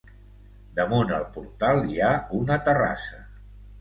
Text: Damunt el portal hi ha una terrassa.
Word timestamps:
Damunt 0.79 1.13
el 1.17 1.27
portal 1.37 1.83
hi 1.91 2.01
ha 2.07 2.11
una 2.39 2.59
terrassa. 2.71 3.21